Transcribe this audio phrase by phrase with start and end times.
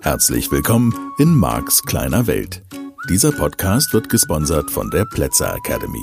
[0.00, 2.62] Herzlich willkommen in Marks kleiner Welt.
[3.10, 6.02] Dieser Podcast wird gesponsert von der Plätzer Academy.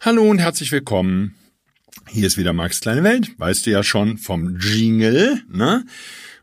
[0.00, 1.34] Hallo und herzlich willkommen.
[2.08, 3.38] Hier ist wieder Marks kleine Welt.
[3.38, 5.86] Weißt du ja schon vom Jingle, ne?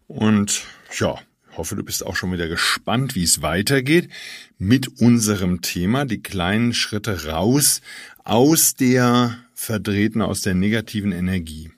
[0.07, 0.63] Und
[0.97, 1.19] ja,
[1.57, 4.09] hoffe, du bist auch schon wieder gespannt, wie es weitergeht
[4.57, 7.81] mit unserem Thema, die kleinen Schritte raus
[8.23, 11.71] aus der verdrehten, aus der negativen Energie.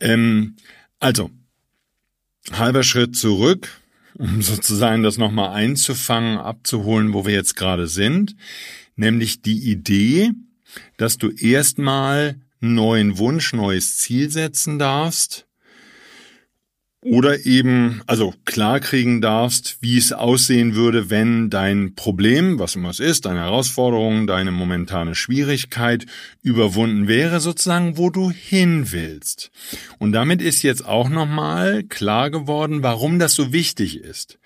[0.00, 0.56] Ähm,
[1.00, 1.30] also,
[2.52, 3.68] halber Schritt zurück,
[4.14, 8.36] um sozusagen das nochmal einzufangen, abzuholen, wo wir jetzt gerade sind,
[8.96, 10.30] nämlich die Idee,
[10.96, 15.46] dass du erstmal neuen Wunsch, neues Ziel setzen darfst,
[17.04, 22.90] oder eben, also klar kriegen darfst, wie es aussehen würde, wenn dein Problem, was immer
[22.90, 26.06] es ist, deine Herausforderung, deine momentane Schwierigkeit
[26.42, 29.50] überwunden wäre, sozusagen, wo du hin willst.
[29.98, 34.38] Und damit ist jetzt auch nochmal klar geworden, warum das so wichtig ist.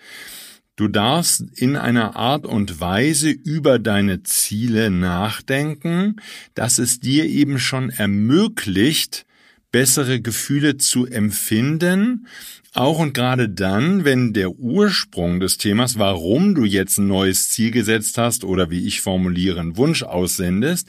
[0.77, 6.17] Du darfst in einer Art und Weise über deine Ziele nachdenken,
[6.55, 9.27] dass es dir eben schon ermöglicht,
[9.73, 12.27] bessere Gefühle zu empfinden,
[12.73, 17.71] auch und gerade dann, wenn der Ursprung des Themas, warum du jetzt ein neues Ziel
[17.71, 20.87] gesetzt hast oder wie ich formuliere, einen Wunsch aussendest,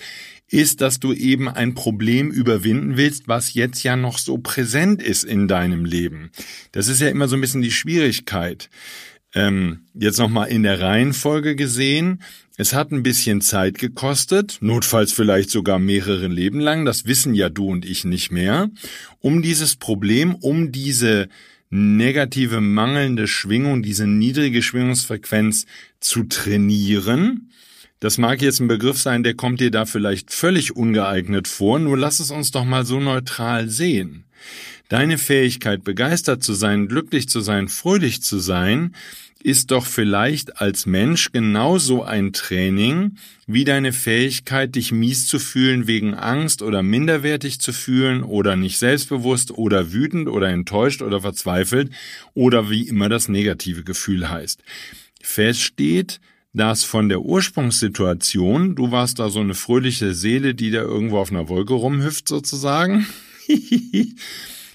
[0.50, 5.24] ist, dass du eben ein Problem überwinden willst, was jetzt ja noch so präsent ist
[5.24, 6.32] in deinem Leben.
[6.72, 8.70] Das ist ja immer so ein bisschen die Schwierigkeit.
[9.38, 12.24] Ähm, jetzt nochmal in der Reihenfolge gesehen.
[12.58, 17.48] Es hat ein bisschen Zeit gekostet, notfalls vielleicht sogar mehrere Leben lang, das wissen ja
[17.50, 18.72] du und ich nicht mehr,
[19.20, 21.30] um dieses Problem, um diese
[21.70, 25.68] negative mangelnde Schwingung, diese niedrige Schwingungsfrequenz
[26.00, 27.52] zu trainieren.
[28.00, 31.96] Das mag jetzt ein Begriff sein, der kommt dir da vielleicht völlig ungeeignet vor, nur
[31.96, 34.24] lass es uns doch mal so neutral sehen.
[34.90, 38.96] Deine Fähigkeit, begeistert zu sein, glücklich zu sein, fröhlich zu sein,
[39.44, 45.88] ist doch vielleicht als Mensch genauso ein Training wie deine Fähigkeit, dich mies zu fühlen
[45.88, 51.92] wegen Angst oder minderwertig zu fühlen oder nicht selbstbewusst oder wütend oder enttäuscht oder verzweifelt
[52.34, 54.64] oder wie immer das negative Gefühl heißt.
[55.22, 56.20] Fest steht,
[56.54, 61.30] dass von der Ursprungssituation, du warst da so eine fröhliche Seele, die da irgendwo auf
[61.30, 63.06] einer Wolke rumhüpft sozusagen,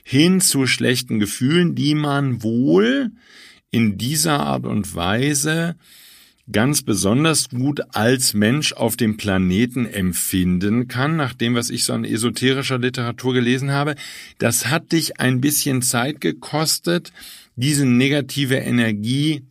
[0.02, 3.10] hin zu schlechten Gefühlen, die man wohl
[3.70, 5.76] in dieser Art und Weise
[6.50, 11.92] ganz besonders gut als Mensch auf dem Planeten empfinden kann, nach dem, was ich so
[11.92, 13.94] an esoterischer Literatur gelesen habe.
[14.38, 17.12] Das hat dich ein bisschen Zeit gekostet,
[17.56, 19.42] diese negative Energie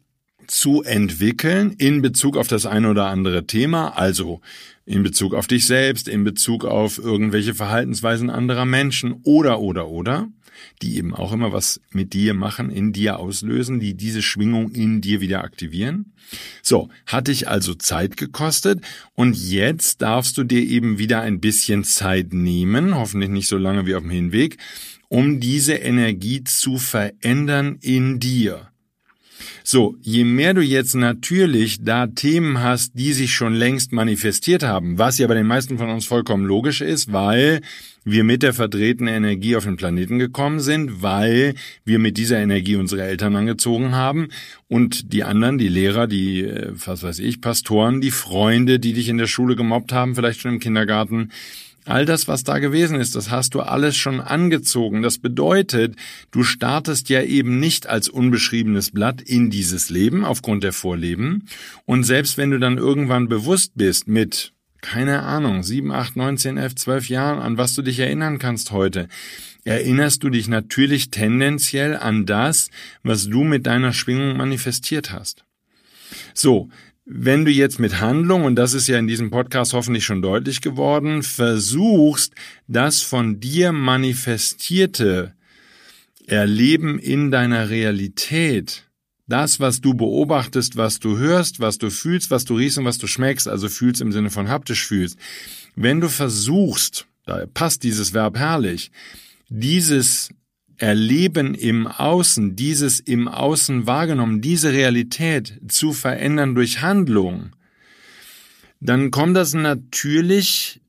[0.48, 4.42] zu entwickeln in Bezug auf das eine oder andere Thema, also
[4.86, 10.28] in Bezug auf dich selbst, in Bezug auf irgendwelche Verhaltensweisen anderer Menschen oder oder oder
[10.82, 15.02] die eben auch immer was mit dir machen, in dir auslösen, die diese Schwingung in
[15.02, 16.14] dir wieder aktivieren.
[16.62, 18.82] So, hat dich also Zeit gekostet
[19.14, 23.86] und jetzt darfst du dir eben wieder ein bisschen Zeit nehmen, hoffentlich nicht so lange
[23.86, 24.58] wie auf dem Hinweg,
[25.08, 28.71] um diese Energie zu verändern in dir.
[29.64, 34.98] So, je mehr du jetzt natürlich da Themen hast, die sich schon längst manifestiert haben,
[34.98, 37.62] was ja bei den meisten von uns vollkommen logisch ist, weil
[38.04, 41.54] wir mit der verdrehten Energie auf den Planeten gekommen sind, weil
[41.86, 44.30] wir mit dieser Energie unsere Eltern angezogen haben
[44.68, 49.10] und die anderen, die Lehrer, die, äh, was weiß ich, Pastoren, die Freunde, die dich
[49.10, 51.32] in der Schule gemobbt haben, vielleicht schon im Kindergarten,
[51.86, 55.02] All das, was da gewesen ist, das hast du alles schon angezogen.
[55.02, 55.96] Das bedeutet,
[56.30, 61.48] du startest ja eben nicht als unbeschriebenes Blatt in dieses Leben aufgrund der Vorleben.
[61.86, 66.58] Und selbst wenn du dann irgendwann bewusst bist mit, keine Ahnung, sieben, acht, neun, zehn,
[66.58, 69.08] elf, zwölf Jahren, an was du dich erinnern kannst heute,
[69.64, 72.70] erinnerst du dich natürlich tendenziell an das,
[73.02, 75.46] was du mit deiner Schwingung manifestiert hast.
[76.34, 76.70] So,
[77.14, 80.62] wenn du jetzt mit Handlung, und das ist ja in diesem Podcast hoffentlich schon deutlich
[80.62, 82.34] geworden, versuchst,
[82.70, 85.34] das von dir manifestierte
[86.26, 88.90] Erleben in deiner Realität,
[89.28, 92.98] das, was du beobachtest, was du hörst, was du fühlst, was du riechst und was
[92.98, 95.18] du schmeckst, also fühlst im Sinne von haptisch fühlst,
[95.76, 98.90] wenn du versuchst, da passt dieses Verb herrlich,
[99.50, 100.30] dieses
[100.82, 107.52] Erleben im Außen, dieses im Außen wahrgenommen, diese Realität zu verändern durch Handlung,
[108.80, 110.82] dann kommt das natürlich,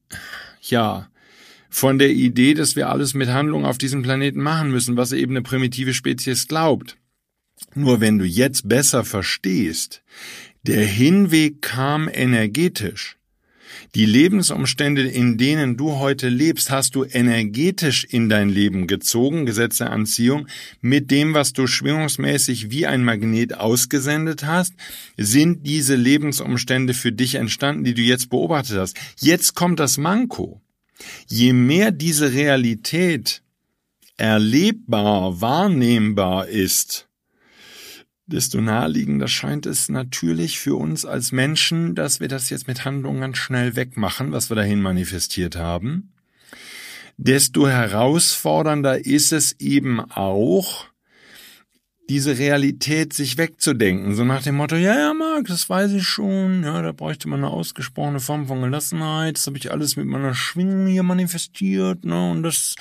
[0.63, 1.09] ja,
[1.69, 5.33] von der Idee, dass wir alles mit Handlung auf diesem Planeten machen müssen, was eben
[5.33, 6.97] eine primitive Spezies glaubt.
[7.75, 10.03] Nur wenn du jetzt besser verstehst,
[10.65, 13.17] Der Hinweg kam energetisch.
[13.95, 19.79] Die Lebensumstände, in denen du heute lebst, hast du energetisch in dein Leben gezogen, Gesetz
[19.79, 20.47] der Anziehung,
[20.81, 24.75] mit dem, was du schwingungsmäßig wie ein Magnet ausgesendet hast,
[25.17, 28.97] sind diese Lebensumstände für dich entstanden, die du jetzt beobachtet hast.
[29.19, 30.61] Jetzt kommt das Manko.
[31.27, 33.43] Je mehr diese Realität
[34.17, 37.09] erlebbar, wahrnehmbar ist,
[38.33, 43.21] desto naheliegender scheint es natürlich für uns als Menschen, dass wir das jetzt mit Handlungen
[43.21, 46.13] ganz schnell wegmachen, was wir dahin manifestiert haben.
[47.19, 50.87] Desto herausfordernder ist es eben auch,
[52.09, 56.65] diese Realität sich wegzudenken, so nach dem Motto, ja, ja, Marc, das weiß ich schon,
[56.65, 60.35] ja, da bräuchte man eine ausgesprochene Form von Gelassenheit, das habe ich alles mit meiner
[60.35, 62.75] Schwingung hier manifestiert, ne, und das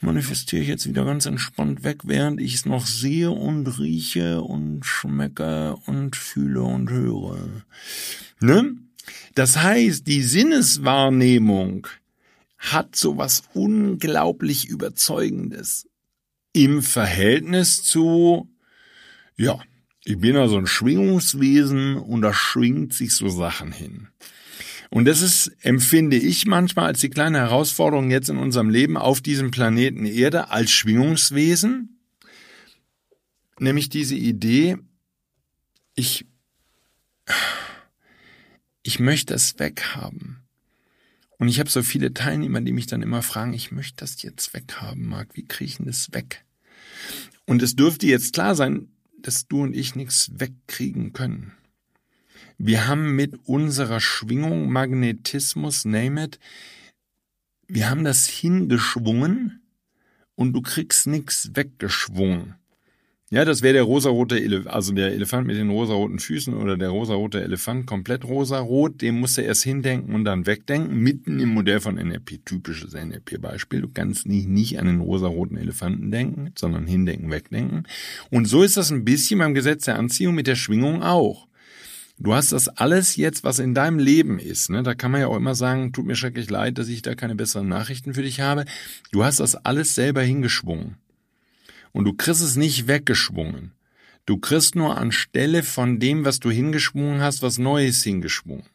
[0.00, 4.84] manifestiere ich jetzt wieder ganz entspannt weg, während ich es noch sehe und rieche und
[4.84, 7.48] schmecke und fühle und höre.
[8.40, 8.76] Ne?
[9.34, 11.86] Das heißt, die Sinneswahrnehmung
[12.58, 15.86] hat so was unglaublich Überzeugendes
[16.52, 18.48] im Verhältnis zu
[19.36, 19.60] ja,
[20.04, 24.08] ich bin also ein Schwingungswesen und da schwingt sich so Sachen hin.
[24.90, 29.20] Und das ist, empfinde ich manchmal als die kleine Herausforderung jetzt in unserem Leben auf
[29.20, 31.98] diesem Planeten Erde als Schwingungswesen,
[33.58, 34.76] nämlich diese Idee,
[35.96, 36.26] ich,
[38.82, 40.44] ich möchte es weghaben.
[41.38, 44.54] Und ich habe so viele Teilnehmer, die mich dann immer fragen, ich möchte das jetzt
[44.54, 46.44] weghaben, Marc, wie kriege ich denn das weg?
[47.46, 48.93] Und es dürfte jetzt klar sein,
[49.24, 51.52] dass du und ich nichts wegkriegen können.
[52.58, 56.38] Wir haben mit unserer Schwingung, Magnetismus, name it,
[57.66, 59.62] wir haben das hingeschwungen
[60.34, 62.54] und du kriegst nichts weggeschwungen.
[63.34, 66.90] Ja, das wäre der rosarote Elefant, also der Elefant mit den rosaroten Füßen oder der
[66.90, 71.80] rosarote Elefant komplett rosarot, dem musst du erst hindenken und dann wegdenken, mitten im Modell
[71.80, 73.80] von NLP, typisches NLP-Beispiel.
[73.80, 77.88] Du kannst nicht, nicht an den rosaroten Elefanten denken, sondern hindenken, wegdenken.
[78.30, 81.48] Und so ist das ein bisschen beim Gesetz der Anziehung mit der Schwingung auch.
[82.20, 84.70] Du hast das alles jetzt, was in deinem Leben ist.
[84.70, 84.84] Ne?
[84.84, 87.34] Da kann man ja auch immer sagen, tut mir schrecklich leid, dass ich da keine
[87.34, 88.64] besseren Nachrichten für dich habe.
[89.10, 90.98] Du hast das alles selber hingeschwungen.
[91.94, 93.72] Und du kriegst es nicht weggeschwungen.
[94.26, 98.66] Du kriegst nur anstelle von dem, was du hingeschwungen hast, was Neues hingeschwungen.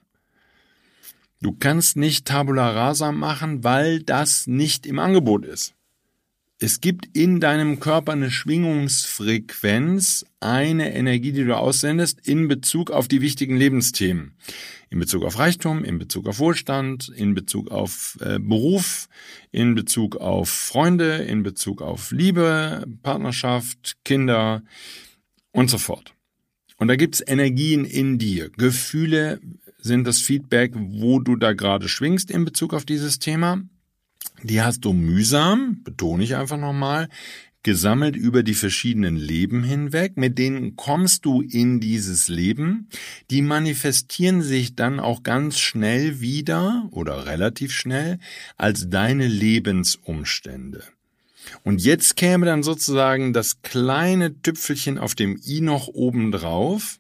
[1.42, 5.74] Du kannst nicht Tabula rasa machen, weil das nicht im Angebot ist.
[6.60, 13.10] Es gibt in deinem Körper eine Schwingungsfrequenz, eine Energie, die du aussendest in Bezug auf
[13.10, 14.34] die wichtigen Lebensthemen.
[14.90, 19.08] In Bezug auf Reichtum, in Bezug auf Wohlstand, in Bezug auf äh, Beruf,
[19.52, 24.64] in Bezug auf Freunde, in Bezug auf Liebe, Partnerschaft, Kinder
[25.52, 26.16] und so fort.
[26.78, 28.50] Und da gibt's Energien in dir.
[28.50, 29.40] Gefühle
[29.78, 33.62] sind das Feedback, wo du da gerade schwingst in Bezug auf dieses Thema.
[34.44, 37.10] Die hast du mühsam, betone ich einfach nochmal,
[37.64, 42.88] gesammelt über die verschiedenen Leben hinweg, mit denen kommst du in dieses Leben,
[43.30, 48.20] die manifestieren sich dann auch ganz schnell wieder oder relativ schnell
[48.58, 50.84] als deine Lebensumstände.
[51.64, 57.00] Und jetzt käme dann sozusagen das kleine Tüpfelchen auf dem i noch oben drauf.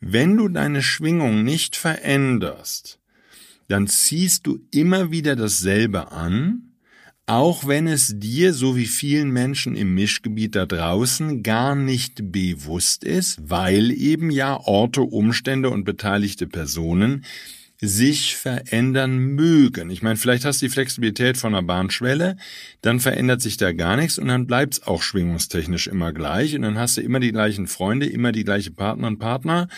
[0.00, 2.98] Wenn du deine Schwingung nicht veränderst,
[3.68, 6.65] dann ziehst du immer wieder dasselbe an,
[7.26, 13.02] auch wenn es dir, so wie vielen Menschen im Mischgebiet da draußen, gar nicht bewusst
[13.02, 17.24] ist, weil eben ja Orte, Umstände und beteiligte Personen
[17.80, 19.90] sich verändern mögen.
[19.90, 22.36] Ich meine, vielleicht hast du die Flexibilität von einer Bahnschwelle,
[22.80, 26.78] dann verändert sich da gar nichts und dann bleibt's auch schwingungstechnisch immer gleich und dann
[26.78, 29.68] hast du immer die gleichen Freunde, immer die gleiche Partner und Partner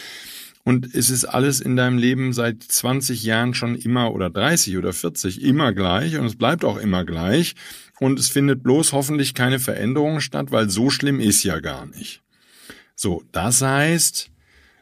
[0.68, 4.92] und es ist alles in deinem Leben seit 20 Jahren schon immer oder 30 oder
[4.92, 7.54] 40 immer gleich und es bleibt auch immer gleich
[8.00, 12.20] und es findet bloß hoffentlich keine Veränderung statt, weil so schlimm ist ja gar nicht.
[12.94, 14.30] So, das heißt,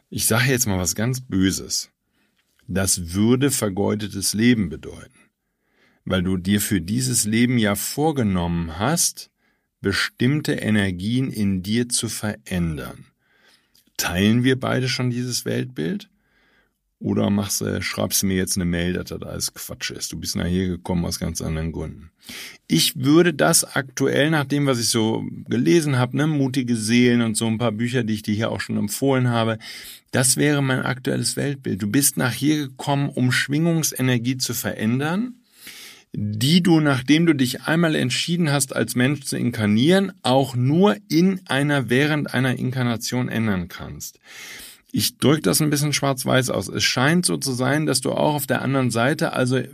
[0.09, 1.89] ich sage jetzt mal was ganz Böses.
[2.67, 5.29] Das würde vergeudetes Leben bedeuten,
[6.03, 9.31] weil du dir für dieses Leben ja vorgenommen hast,
[9.79, 13.05] bestimmte Energien in dir zu verändern.
[13.97, 16.09] Teilen wir beide schon dieses Weltbild?
[16.99, 20.11] Oder machst du, schreibst du mir jetzt eine Mail, dass das alles Quatsch ist?
[20.11, 22.09] Du bist nach hier gekommen aus ganz anderen Gründen.
[22.67, 27.37] Ich würde das aktuell, nach dem, was ich so gelesen habe, ne, mutige Seelen und
[27.37, 29.59] so ein paar Bücher, die ich dir hier auch schon empfohlen habe,
[30.09, 31.83] das wäre mein aktuelles Weltbild.
[31.83, 35.35] Du bist nach hier gekommen, um Schwingungsenergie zu verändern
[36.13, 41.41] die du, nachdem du dich einmal entschieden hast, als Mensch zu inkarnieren, auch nur in
[41.47, 44.19] einer während einer Inkarnation ändern kannst.
[44.89, 46.69] Ich drücke das ein bisschen schwarz-weiß aus.
[46.69, 49.67] Es scheint so zu sein, dass du auch auf der anderen Seite, also äh,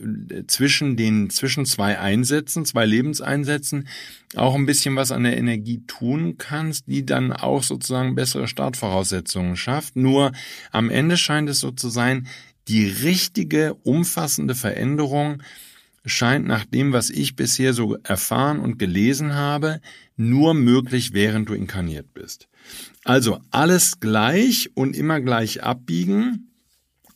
[0.47, 3.87] zwischen den, zwischen zwei Einsätzen, zwei Lebenseinsätzen,
[4.35, 9.55] auch ein bisschen was an der Energie tun kannst, die dann auch sozusagen bessere Startvoraussetzungen
[9.55, 9.95] schafft.
[9.95, 10.31] Nur
[10.71, 12.27] am Ende scheint es so zu sein,
[12.67, 15.43] die richtige, umfassende Veränderung
[16.05, 19.81] scheint nach dem, was ich bisher so erfahren und gelesen habe,
[20.15, 22.47] nur möglich, während du inkarniert bist.
[23.03, 26.52] Also alles gleich und immer gleich abbiegen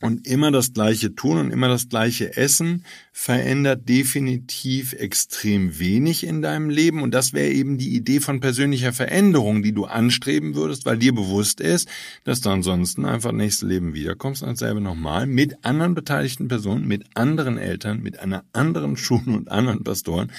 [0.01, 6.41] und immer das gleiche tun und immer das gleiche essen verändert definitiv extrem wenig in
[6.41, 7.01] deinem Leben.
[7.01, 11.15] Und das wäre eben die Idee von persönlicher Veränderung, die du anstreben würdest, weil dir
[11.15, 11.89] bewusst ist,
[12.23, 17.05] dass du ansonsten einfach nächste Leben wiederkommst und dasselbe nochmal mit anderen beteiligten Personen, mit
[17.15, 20.31] anderen Eltern, mit einer anderen Schule und anderen Pastoren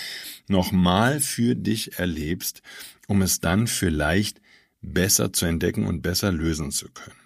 [0.47, 2.63] nochmal für dich erlebst,
[3.09, 4.41] um es dann vielleicht
[4.81, 7.18] besser zu entdecken und besser lösen zu können.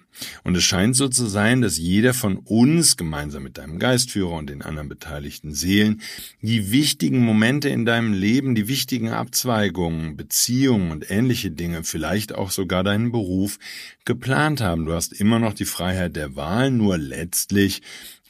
[0.44, 4.50] Und es scheint so zu sein, dass jeder von uns gemeinsam mit deinem Geistführer und
[4.50, 6.00] den anderen beteiligten Seelen
[6.40, 12.50] die wichtigen Momente in deinem Leben, die wichtigen Abzweigungen, Beziehungen und ähnliche Dinge, vielleicht auch
[12.50, 13.58] sogar deinen Beruf
[14.04, 14.86] geplant haben.
[14.86, 17.82] Du hast immer noch die Freiheit der Wahl, nur letztlich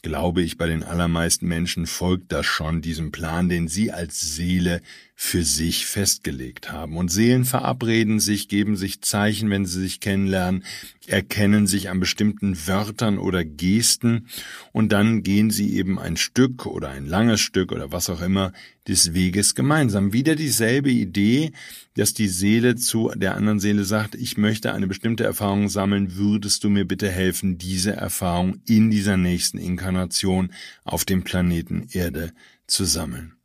[0.02, 4.82] glaube ich, bei den allermeisten Menschen folgt das schon diesem Plan, den sie als Seele
[5.25, 6.97] für sich festgelegt haben.
[6.97, 10.64] Und Seelen verabreden sich, geben sich Zeichen, wenn sie sich kennenlernen,
[11.07, 14.26] erkennen sich an bestimmten Wörtern oder Gesten
[14.73, 18.52] und dann gehen sie eben ein Stück oder ein langes Stück oder was auch immer
[18.88, 20.12] des Weges gemeinsam.
[20.12, 21.52] Wieder dieselbe Idee,
[21.95, 26.64] dass die Seele zu der anderen Seele sagt, ich möchte eine bestimmte Erfahrung sammeln, würdest
[26.64, 30.52] du mir bitte helfen, diese Erfahrung in dieser nächsten Inkarnation
[30.83, 32.33] auf dem Planeten Erde
[32.67, 33.37] zu sammeln.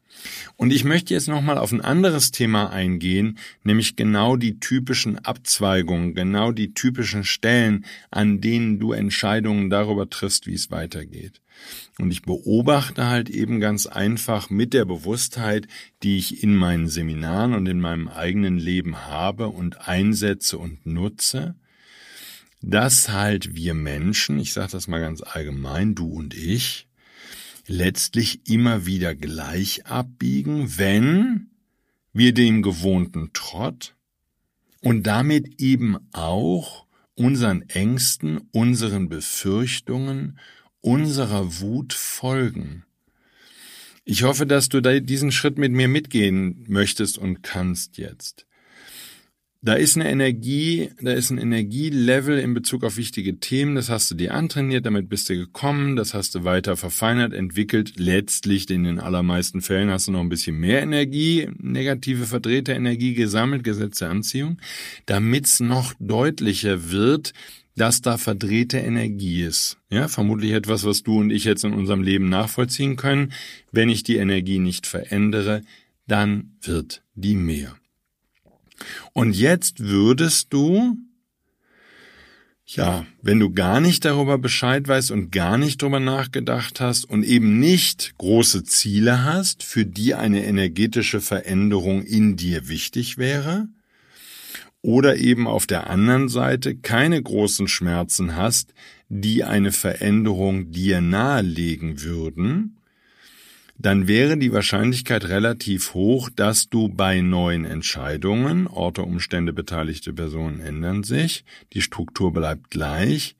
[0.55, 6.15] Und ich möchte jetzt nochmal auf ein anderes Thema eingehen, nämlich genau die typischen Abzweigungen,
[6.15, 11.41] genau die typischen Stellen, an denen du Entscheidungen darüber triffst, wie es weitergeht.
[11.97, 15.67] Und ich beobachte halt eben ganz einfach mit der Bewusstheit,
[16.03, 21.55] die ich in meinen Seminaren und in meinem eigenen Leben habe und einsetze und nutze,
[22.61, 26.86] dass halt wir Menschen, ich sage das mal ganz allgemein, du und ich,
[27.67, 31.51] letztlich immer wieder gleich abbiegen, wenn
[32.13, 33.95] wir dem gewohnten Trott
[34.81, 40.39] und damit eben auch unseren Ängsten, unseren Befürchtungen,
[40.81, 42.85] unserer Wut folgen.
[44.05, 48.46] Ich hoffe, dass du diesen Schritt mit mir mitgehen möchtest und kannst jetzt.
[49.67, 54.09] Da ist eine Energie, da ist ein Energielevel in Bezug auf wichtige Themen, das hast
[54.09, 57.95] du dir antrainiert, damit bist du gekommen, das hast du weiter verfeinert, entwickelt.
[57.97, 63.13] Letztlich, in den allermeisten Fällen hast du noch ein bisschen mehr Energie, negative verdrehte Energie
[63.13, 64.57] gesammelt, Gesetz der Anziehung,
[65.05, 67.33] damit es noch deutlicher wird,
[67.75, 69.79] dass da verdrehte Energie ist.
[69.89, 73.33] Ja, vermutlich etwas, was du und ich jetzt in unserem Leben nachvollziehen können.
[73.73, 75.61] Wenn ich die Energie nicht verändere,
[76.07, 77.75] dann wird die mehr.
[79.13, 80.97] Und jetzt würdest du,
[82.65, 87.23] ja, wenn du gar nicht darüber Bescheid weißt und gar nicht darüber nachgedacht hast und
[87.23, 93.69] eben nicht große Ziele hast, für die eine energetische Veränderung in dir wichtig wäre,
[94.81, 98.73] oder eben auf der anderen Seite keine großen Schmerzen hast,
[99.09, 102.76] die eine Veränderung dir nahelegen würden,
[103.79, 110.59] dann wäre die Wahrscheinlichkeit relativ hoch, dass du bei neuen Entscheidungen, Orte, Umstände, beteiligte Personen
[110.59, 113.35] ändern sich, die Struktur bleibt gleich,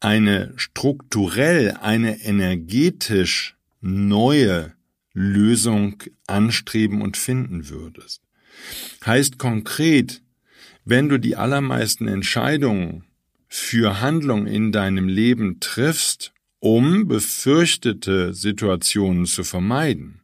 [0.00, 4.72] eine strukturell, eine energetisch neue
[5.12, 8.22] Lösung anstreben und finden würdest.
[9.06, 10.20] Heißt konkret,
[10.84, 13.04] wenn du die allermeisten Entscheidungen
[13.48, 16.33] für Handlung in deinem Leben triffst
[16.64, 20.22] um befürchtete Situationen zu vermeiden,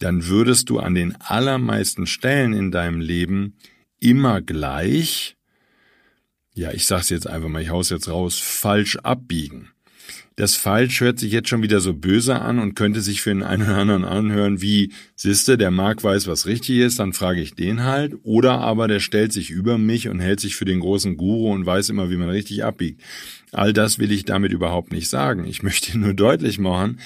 [0.00, 3.56] dann würdest du an den allermeisten Stellen in deinem Leben
[4.00, 5.36] immer gleich,
[6.54, 9.70] ja, ich sag's jetzt einfach mal, ich hau's jetzt raus, falsch abbiegen.
[10.36, 13.44] Das falsch hört sich jetzt schon wieder so böse an und könnte sich für den
[13.44, 17.54] einen oder anderen anhören wie, siehste, der Mark weiß, was richtig ist, dann frage ich
[17.54, 18.16] den halt.
[18.24, 21.66] Oder aber der stellt sich über mich und hält sich für den großen Guru und
[21.66, 23.00] weiß immer, wie man richtig abbiegt.
[23.52, 25.44] All das will ich damit überhaupt nicht sagen.
[25.44, 26.98] Ich möchte nur deutlich machen,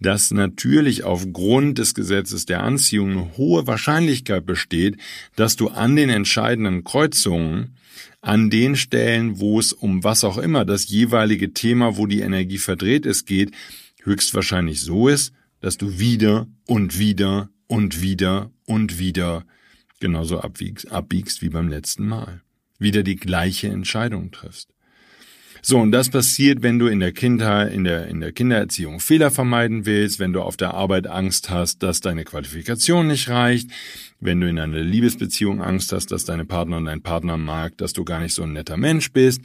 [0.00, 4.96] dass natürlich aufgrund des Gesetzes der Anziehung eine hohe Wahrscheinlichkeit besteht,
[5.34, 7.74] dass du an den entscheidenden Kreuzungen,
[8.20, 12.58] an den Stellen, wo es um was auch immer das jeweilige Thema, wo die Energie
[12.58, 13.52] verdreht ist, geht,
[14.02, 19.44] höchstwahrscheinlich so ist, dass du wieder und wieder und wieder und wieder
[20.00, 22.42] genauso abbiegst, abbiegst wie beim letzten Mal.
[22.78, 24.72] Wieder die gleiche Entscheidung triffst.
[25.62, 29.30] So, und das passiert, wenn du in der Kindheit, in der, in der Kindererziehung Fehler
[29.30, 33.70] vermeiden willst, wenn du auf der Arbeit Angst hast, dass deine Qualifikation nicht reicht,
[34.20, 38.04] wenn du in einer Liebesbeziehung Angst hast, dass deine Partnerin dein Partner mag, dass du
[38.04, 39.40] gar nicht so ein netter Mensch bist,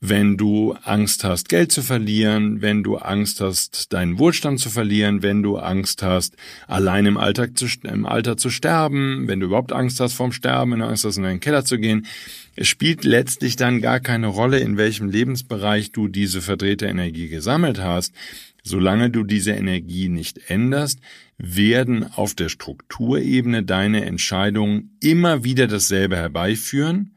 [0.00, 5.22] wenn du Angst hast, Geld zu verlieren, wenn du Angst hast, deinen Wohlstand zu verlieren,
[5.22, 6.36] wenn du Angst hast,
[6.68, 10.72] allein im, Alltag zu, im Alter zu sterben, wenn du überhaupt Angst hast vorm Sterben,
[10.72, 12.06] wenn du Angst hast, in deinen Keller zu gehen.
[12.54, 17.80] Es spielt letztlich dann gar keine Rolle, in welchem Lebensbereich du diese verdrehte Energie gesammelt
[17.80, 18.14] hast.
[18.62, 21.00] Solange du diese Energie nicht änderst,
[21.38, 27.14] werden auf der Strukturebene deine Entscheidungen immer wieder dasselbe herbeiführen,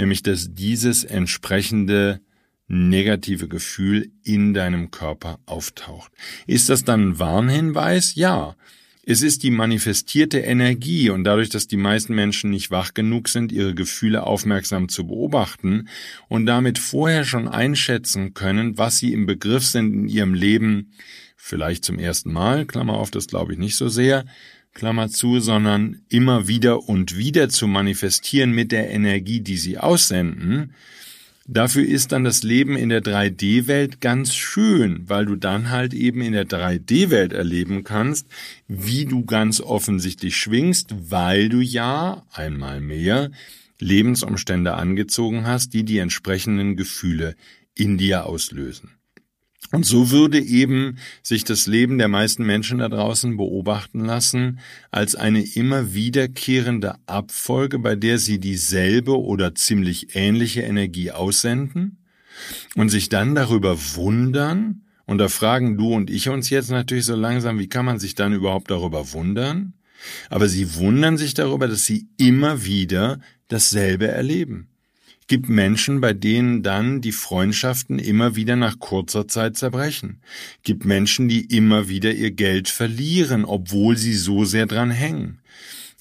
[0.00, 2.20] nämlich dass dieses entsprechende
[2.68, 6.10] negative Gefühl in deinem Körper auftaucht.
[6.46, 8.14] Ist das dann ein Warnhinweis?
[8.14, 8.56] Ja.
[9.04, 13.50] Es ist die manifestierte Energie und dadurch, dass die meisten Menschen nicht wach genug sind,
[13.50, 15.88] ihre Gefühle aufmerksam zu beobachten
[16.28, 20.92] und damit vorher schon einschätzen können, was sie im Begriff sind in ihrem Leben,
[21.34, 24.26] vielleicht zum ersten Mal, Klammer auf, das glaube ich nicht so sehr,
[24.72, 30.74] Klammer zu, sondern immer wieder und wieder zu manifestieren mit der Energie, die sie aussenden,
[31.52, 36.20] Dafür ist dann das Leben in der 3D-Welt ganz schön, weil du dann halt eben
[36.20, 38.28] in der 3D-Welt erleben kannst,
[38.68, 43.32] wie du ganz offensichtlich schwingst, weil du ja einmal mehr
[43.80, 47.34] Lebensumstände angezogen hast, die die entsprechenden Gefühle
[47.74, 48.99] in dir auslösen.
[49.72, 54.58] Und so würde eben sich das Leben der meisten Menschen da draußen beobachten lassen
[54.90, 61.98] als eine immer wiederkehrende Abfolge, bei der sie dieselbe oder ziemlich ähnliche Energie aussenden
[62.74, 67.16] und sich dann darüber wundern, und da fragen du und ich uns jetzt natürlich so
[67.16, 69.74] langsam, wie kann man sich dann überhaupt darüber wundern?
[70.28, 74.69] Aber sie wundern sich darüber, dass sie immer wieder dasselbe erleben
[75.30, 80.20] gibt Menschen, bei denen dann die Freundschaften immer wieder nach kurzer Zeit zerbrechen.
[80.64, 85.38] Gibt Menschen, die immer wieder ihr Geld verlieren, obwohl sie so sehr dran hängen.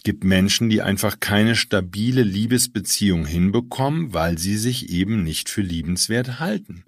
[0.04, 6.40] Gibt Menschen, die einfach keine stabile Liebesbeziehung hinbekommen, weil sie sich eben nicht für liebenswert
[6.40, 6.84] halten.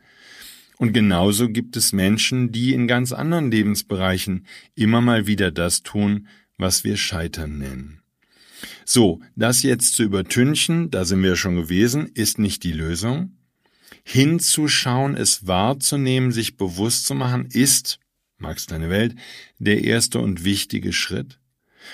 [0.79, 6.27] Und genauso gibt es Menschen, die in ganz anderen Lebensbereichen immer mal wieder das tun,
[6.57, 8.00] was wir Scheitern nennen.
[8.85, 13.37] So, das jetzt zu übertünchen, da sind wir schon gewesen, ist nicht die Lösung.
[14.03, 17.99] Hinzuschauen, es wahrzunehmen, sich bewusst zu machen, ist,
[18.37, 19.15] magst deine Welt,
[19.59, 21.37] der erste und wichtige Schritt.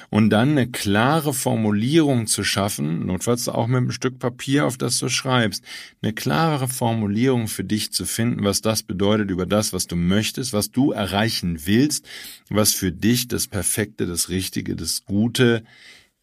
[0.10, 5.00] Und dann eine klare Formulierung zu schaffen, notfalls auch mit einem Stück Papier, auf das
[5.00, 5.64] du schreibst,
[6.02, 10.54] eine klare Formulierung für dich zu finden, was das bedeutet über das, was du möchtest,
[10.54, 12.06] was du erreichen willst,
[12.50, 15.64] was für dich das Perfekte, das Richtige, das Gute,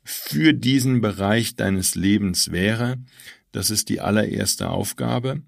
[0.04, 2.98] für diesen Bereich deines Lebens wäre.
[3.52, 5.42] Das ist die allererste Aufgabe.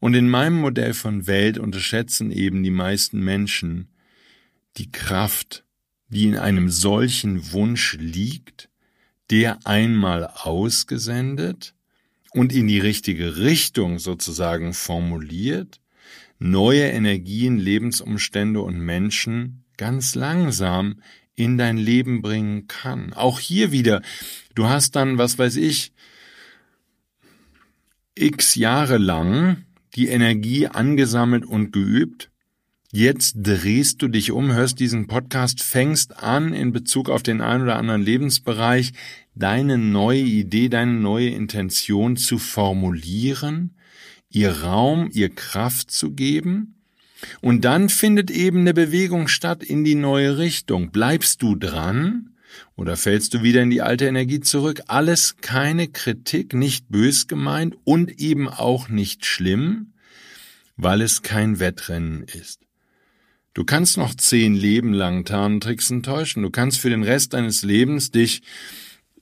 [0.00, 3.88] Und in meinem Modell von Welt unterschätzen eben die meisten Menschen
[4.76, 5.64] die Kraft,
[6.08, 8.68] die in einem solchen Wunsch liegt,
[9.30, 11.74] der einmal ausgesendet
[12.32, 15.80] und in die richtige Richtung sozusagen formuliert,
[16.38, 21.00] neue Energien, Lebensumstände und Menschen ganz langsam
[21.40, 23.12] in dein Leben bringen kann.
[23.14, 24.02] Auch hier wieder,
[24.54, 25.92] du hast dann, was weiß ich,
[28.14, 32.30] x Jahre lang die Energie angesammelt und geübt.
[32.92, 37.62] Jetzt drehst du dich um, hörst diesen Podcast, fängst an, in Bezug auf den einen
[37.62, 38.92] oder anderen Lebensbereich
[39.34, 43.76] deine neue Idee, deine neue Intention zu formulieren,
[44.28, 46.79] ihr Raum, ihr Kraft zu geben
[47.40, 50.90] und dann findet eben eine Bewegung statt in die neue Richtung.
[50.90, 52.30] Bleibst du dran
[52.76, 54.82] oder fällst du wieder in die alte Energie zurück?
[54.86, 59.92] Alles keine Kritik, nicht bös gemeint und eben auch nicht schlimm,
[60.76, 62.60] weil es kein Wettrennen ist.
[63.52, 66.42] Du kannst noch zehn Leben lang Tarntricksen täuschen.
[66.42, 68.42] Du kannst für den Rest deines Lebens dich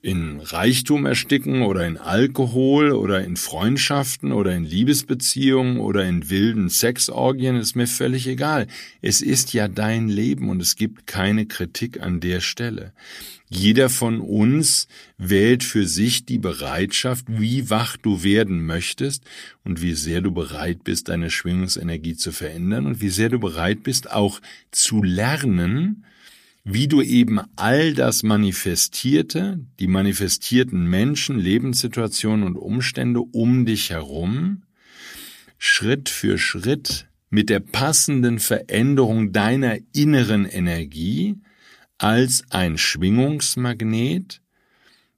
[0.01, 6.69] in Reichtum ersticken oder in Alkohol oder in Freundschaften oder in Liebesbeziehungen oder in wilden
[6.69, 8.67] Sexorgien, ist mir völlig egal.
[9.01, 12.93] Es ist ja dein Leben und es gibt keine Kritik an der Stelle.
[13.49, 19.23] Jeder von uns wählt für sich die Bereitschaft, wie wach du werden möchtest
[19.65, 23.83] und wie sehr du bereit bist, deine Schwingungsenergie zu verändern und wie sehr du bereit
[23.83, 24.39] bist, auch
[24.71, 26.05] zu lernen,
[26.71, 34.61] wie du eben all das Manifestierte, die manifestierten Menschen, Lebenssituationen und Umstände um dich herum,
[35.57, 41.37] Schritt für Schritt mit der passenden Veränderung deiner inneren Energie
[41.97, 44.41] als ein Schwingungsmagnet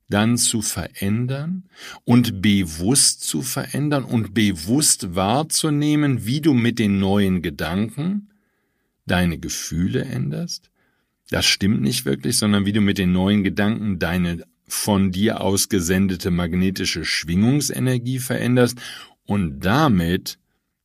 [0.07, 1.63] dann zu verändern
[2.05, 8.29] und bewusst zu verändern und bewusst wahrzunehmen, wie du mit den neuen Gedanken
[9.05, 10.70] deine Gefühle änderst?
[11.31, 16.29] Das stimmt nicht wirklich, sondern wie du mit den neuen Gedanken deine von dir ausgesendete
[16.29, 18.77] magnetische Schwingungsenergie veränderst
[19.25, 20.37] und damit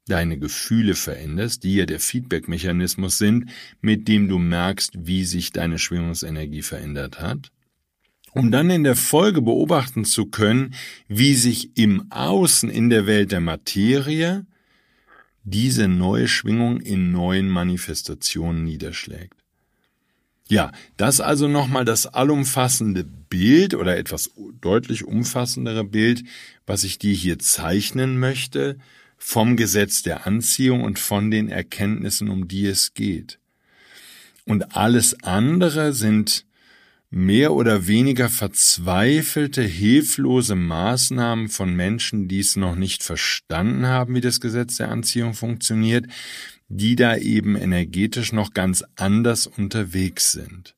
[0.07, 5.81] deine Gefühle veränderst, die ja der Feedback-Mechanismus sind, mit dem du merkst, wie sich deine
[5.81, 7.51] Schwingungsenergie verändert hat,
[8.31, 10.75] um dann in der Folge beobachten zu können,
[11.09, 14.47] wie sich im Außen in der Welt der Materie
[15.43, 19.36] diese neue Schwingung in neuen Manifestationen niederschlägt.
[20.49, 24.31] Ja, das also nochmal das allumfassende Bild oder etwas
[24.61, 26.23] deutlich umfassendere Bild,
[26.67, 28.79] was ich dir hier zeichnen möchte,
[29.19, 33.41] vom Gesetz der Anziehung und von den Erkenntnissen, um die es geht.
[34.45, 36.45] Und alles andere sind
[37.11, 44.21] mehr oder weniger verzweifelte, hilflose Maßnahmen von Menschen, die es noch nicht verstanden haben, wie
[44.21, 46.07] das Gesetz der Anziehung funktioniert,
[46.69, 50.75] die da eben energetisch noch ganz anders unterwegs sind.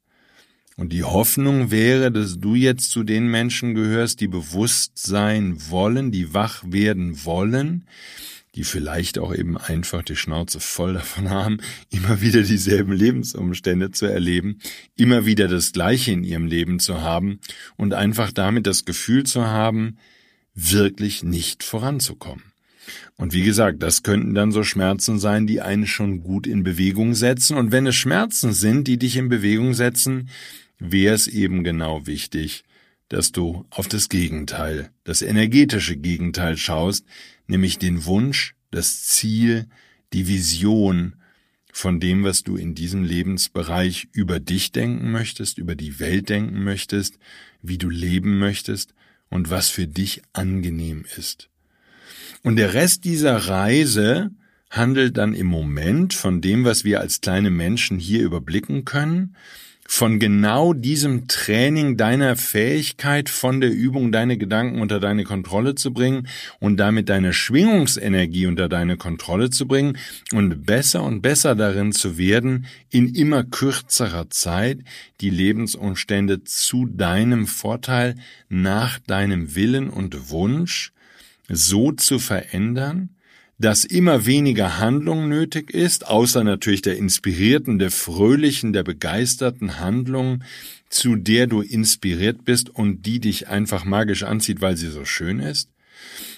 [0.76, 6.12] Und die Hoffnung wäre, dass du jetzt zu den Menschen gehörst, die bewusst sein wollen,
[6.12, 7.84] die wach werden wollen,
[8.54, 11.58] die vielleicht auch eben einfach die Schnauze voll davon haben,
[11.90, 14.60] immer wieder dieselben Lebensumstände zu erleben,
[14.96, 17.40] immer wieder das Gleiche in ihrem Leben zu haben
[17.76, 19.98] und einfach damit das Gefühl zu haben,
[20.54, 22.47] wirklich nicht voranzukommen.
[23.16, 27.14] Und wie gesagt, das könnten dann so Schmerzen sein, die einen schon gut in Bewegung
[27.14, 27.56] setzen.
[27.56, 30.28] Und wenn es Schmerzen sind, die dich in Bewegung setzen,
[30.78, 32.64] wäre es eben genau wichtig,
[33.08, 37.04] dass du auf das Gegenteil, das energetische Gegenteil schaust,
[37.46, 39.66] nämlich den Wunsch, das Ziel,
[40.12, 41.16] die Vision
[41.72, 46.64] von dem, was du in diesem Lebensbereich über dich denken möchtest, über die Welt denken
[46.64, 47.18] möchtest,
[47.62, 48.94] wie du leben möchtest
[49.30, 51.48] und was für dich angenehm ist.
[52.42, 54.30] Und der Rest dieser Reise
[54.70, 59.34] handelt dann im Moment von dem, was wir als kleine Menschen hier überblicken können,
[59.90, 65.94] von genau diesem Training deiner Fähigkeit, von der Übung deine Gedanken unter deine Kontrolle zu
[65.94, 66.28] bringen
[66.60, 69.96] und damit deine Schwingungsenergie unter deine Kontrolle zu bringen
[70.34, 74.80] und besser und besser darin zu werden, in immer kürzerer Zeit
[75.22, 78.14] die Lebensumstände zu deinem Vorteil,
[78.50, 80.92] nach deinem Willen und Wunsch
[81.48, 83.10] so zu verändern,
[83.58, 90.44] dass immer weniger Handlung nötig ist, außer natürlich der inspirierten, der fröhlichen, der begeisterten Handlung,
[90.90, 95.40] zu der du inspiriert bist und die dich einfach magisch anzieht, weil sie so schön
[95.40, 95.70] ist.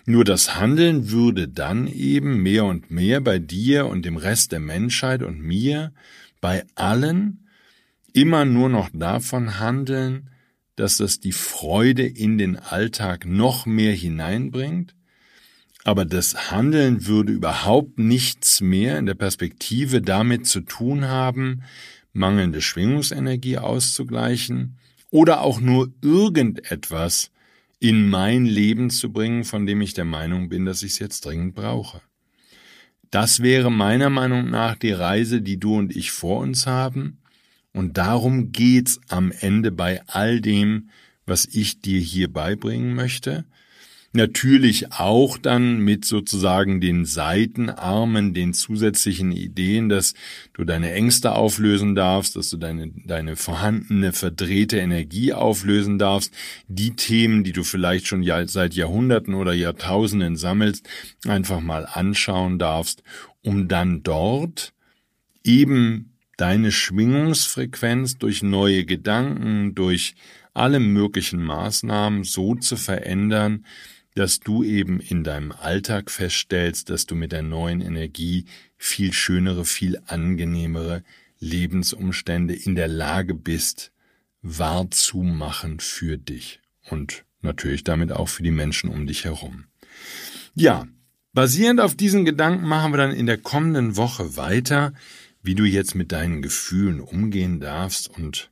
[0.07, 4.61] Nur das Handeln würde dann eben mehr und mehr bei dir und dem Rest der
[4.61, 5.92] Menschheit und mir,
[6.40, 7.46] bei allen,
[8.14, 10.31] immer nur noch davon handeln,
[10.77, 14.94] dass das die Freude in den Alltag noch mehr hineinbringt,
[15.85, 21.62] aber das Handeln würde überhaupt nichts mehr in der Perspektive damit zu tun haben,
[22.12, 24.77] mangelnde Schwingungsenergie auszugleichen
[25.11, 27.31] oder auch nur irgendetwas
[27.79, 31.25] in mein Leben zu bringen, von dem ich der Meinung bin, dass ich es jetzt
[31.25, 32.03] dringend brauche.
[33.11, 37.16] Das wäre meiner Meinung nach die Reise, die du und ich vor uns haben,
[37.73, 40.90] und darum geht's am Ende bei all dem,
[41.25, 43.45] was ich dir hier beibringen möchte,
[44.12, 50.14] Natürlich auch dann mit sozusagen den Seitenarmen, den zusätzlichen Ideen, dass
[50.53, 56.35] du deine Ängste auflösen darfst, dass du deine, deine vorhandene verdrehte Energie auflösen darfst,
[56.66, 60.88] die Themen, die du vielleicht schon seit Jahrhunderten oder Jahrtausenden sammelst,
[61.29, 63.05] einfach mal anschauen darfst,
[63.44, 64.73] um dann dort
[65.44, 70.16] eben deine Schwingungsfrequenz durch neue Gedanken, durch
[70.53, 73.64] alle möglichen Maßnahmen so zu verändern,
[74.14, 78.46] dass du eben in deinem Alltag feststellst, dass du mit der neuen Energie
[78.77, 81.03] viel schönere, viel angenehmere
[81.38, 83.92] Lebensumstände in der Lage bist,
[84.42, 89.64] wahrzumachen für dich und natürlich damit auch für die Menschen um dich herum.
[90.55, 90.87] Ja,
[91.33, 94.92] basierend auf diesen Gedanken machen wir dann in der kommenden Woche weiter,
[95.42, 98.51] wie du jetzt mit deinen Gefühlen umgehen darfst und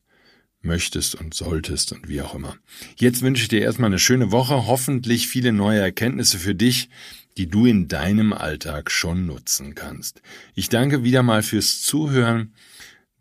[0.63, 2.57] möchtest und solltest und wie auch immer.
[2.97, 6.89] Jetzt wünsche ich dir erstmal eine schöne Woche, hoffentlich viele neue Erkenntnisse für dich,
[7.37, 10.21] die du in deinem Alltag schon nutzen kannst.
[10.55, 12.53] Ich danke wieder mal fürs Zuhören.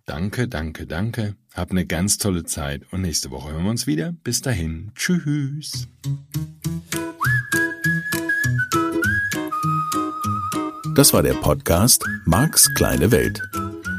[0.06, 1.36] Danke, danke, danke.
[1.54, 4.14] Hab eine ganz tolle Zeit und nächste Woche hören wir uns wieder.
[4.24, 4.92] Bis dahin.
[4.96, 5.88] Tschüss.
[10.96, 13.42] Das war der Podcast Marks kleine Welt.